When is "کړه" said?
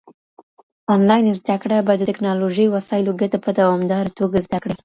1.61-1.77